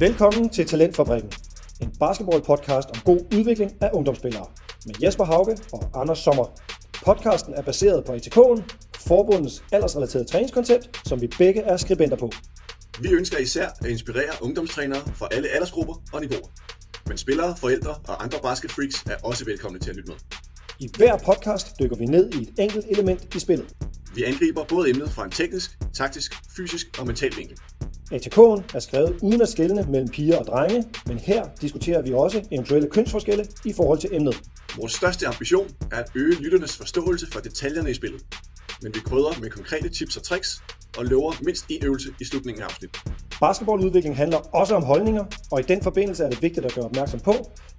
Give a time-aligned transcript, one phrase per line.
[0.00, 1.32] Velkommen til Talentfabrikken,
[1.80, 4.46] en basketball-podcast om god udvikling af ungdomsspillere
[4.86, 6.60] med Jesper Hauge og Anders Sommer.
[7.04, 8.62] Podcasten er baseret på ATK'en,
[8.98, 12.30] forbundets aldersrelaterede træningskoncept, som vi begge er skribenter på.
[13.00, 16.48] Vi ønsker især at inspirere ungdomstrænere fra alle aldersgrupper og niveauer.
[17.06, 20.18] Men spillere, forældre og andre basketfreaks er også velkomne til at lytte med.
[20.78, 23.74] I hver podcast dykker vi ned i et enkelt element i spillet.
[24.14, 27.58] Vi angriber både emnet fra en teknisk, taktisk, fysisk og mental vinkel.
[28.12, 32.44] ATK'en er skrevet uden at skelne mellem piger og drenge, men her diskuterer vi også
[32.50, 34.40] eventuelle kønsforskelle i forhold til emnet.
[34.76, 38.22] Vores største ambition er at øge lytternes forståelse for detaljerne i spillet.
[38.82, 40.62] Men vi krydder med konkrete tips og tricks
[40.98, 43.00] og lover mindst en øvelse i slutningen af afsnittet.
[43.40, 47.20] Basketballudvikling handler også om holdninger, og i den forbindelse er det vigtigt at gøre opmærksom
[47.20, 47.34] på,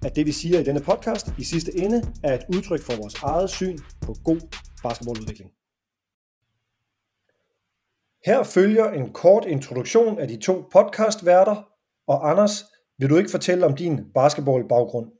[0.05, 3.15] at det vi siger i denne podcast i sidste ende er et udtryk for vores
[3.23, 4.39] eget syn på god
[4.83, 5.49] basketballudvikling.
[8.25, 11.67] Her følger en kort introduktion af de to podcastværter,
[12.07, 12.51] og Anders,
[12.99, 15.11] vil du ikke fortælle om din basketballbaggrund?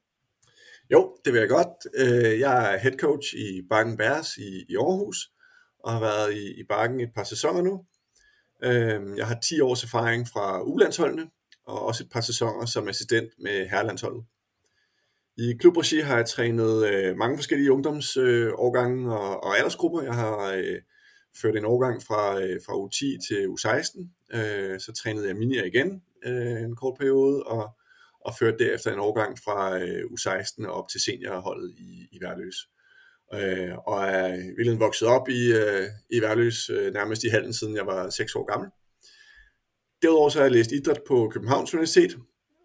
[0.91, 1.67] Jo, det vil jeg godt.
[1.95, 5.17] Øh, jeg er head coach i Bakken Bærs i Aarhus,
[5.83, 7.85] og har været i Bakken et par sæsoner nu.
[8.63, 11.27] Øh, jeg har 10 års erfaring fra ulandsholdene,
[11.67, 14.23] og også et par sæsoner som assistent med herrelandsholdet.
[15.37, 20.01] I klubregi har jeg trænet øh, mange forskellige ungdomsårgange og aldersgrupper.
[20.01, 20.51] Jeg har
[21.37, 26.01] førte en overgang fra, øh, fra U10 til U16, øh, så trænede jeg minier igen
[26.25, 27.69] øh, en kort periode, og,
[28.25, 32.55] og førte derefter en overgang fra øh, U16 op til seniorholdet i, i Værløs.
[33.33, 37.75] Øh, og er virkelig vokset op i, øh, i Værløs øh, nærmest i halen, siden
[37.75, 38.69] jeg var 6 år gammel.
[40.01, 42.17] Derudover så har jeg læst idræt på Københavns Universitet,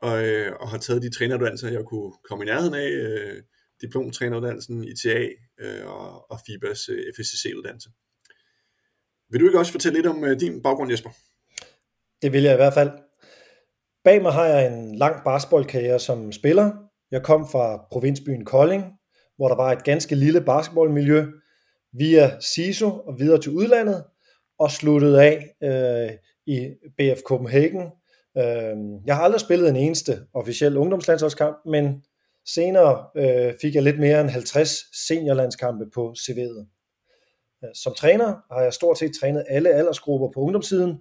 [0.03, 3.43] og, øh, og har taget de træneruddannelser, jeg kunne komme i nærheden af, øh,
[3.81, 5.29] diplomtræneruddannelsen, ITA
[5.61, 7.91] øh, og, og FIBAs øh, FSCC-uddannelse.
[9.31, 11.11] Vil du ikke også fortælle lidt om øh, din baggrund, Jesper?
[12.23, 12.91] Det vil jeg i hvert fald.
[14.05, 16.73] Bag mig har jeg en lang basketballkarriere som spiller.
[17.11, 18.85] Jeg kom fra provinsbyen Kolding,
[19.37, 21.27] hvor der var et ganske lille basketballmiljø,
[21.93, 24.05] via SISO og videre til udlandet,
[24.59, 26.11] og sluttede af øh,
[26.47, 27.83] i BF Copenhagen.
[28.39, 28.77] Øh,
[29.07, 32.03] jeg har aldrig spillet en eneste officiel ungdomslandsholdskamp, men
[32.47, 36.76] senere øh, fik jeg lidt mere end 50 seniorlandskampe på CV'et.
[37.65, 40.99] Øh, som træner har jeg stort set trænet alle aldersgrupper på ungdomssiden,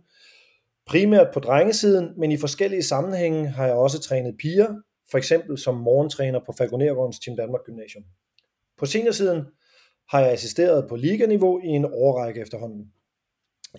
[0.85, 4.75] primært på drengesiden, men i forskellige sammenhænge har jeg også trænet piger,
[5.11, 8.03] for eksempel som morgentræner på Falconergårdens Team Danmark Gymnasium.
[8.77, 9.45] På seniorsiden
[10.09, 12.91] har jeg assisteret på liganiveau i en årrække efterhånden.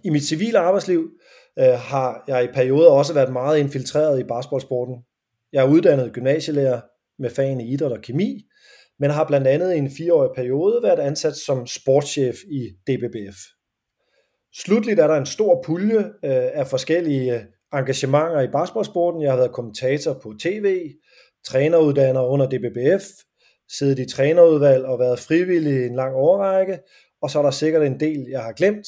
[0.04, 1.10] I mit civile arbejdsliv
[1.58, 5.04] øh, har jeg i perioder også været meget infiltreret i basketballsporten.
[5.52, 6.80] Jeg er uddannet gymnasielærer
[7.18, 8.46] med fagene idræt og kemi,
[9.00, 13.36] men har blandt andet i en fireårig periode været ansat som sportschef i DBBF.
[14.54, 19.22] Slutligt er der en stor pulje øh, af forskellige engagementer i basketballsporten.
[19.22, 20.90] Jeg har været kommentator på tv,
[21.46, 23.04] træneruddanner under DBBF,
[23.78, 26.78] siddet i trænerudvalg og været frivillig i en lang årrække,
[27.22, 28.86] og så er der sikkert en del, jeg har glemt.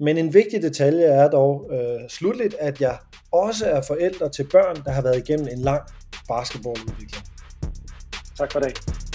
[0.00, 2.98] Men en vigtig detalje er dog øh, slutligt, at jeg
[3.32, 5.82] også er forældre til børn, der har været igennem en lang
[6.28, 7.24] basketballudvikling.
[8.38, 9.05] Tak for det.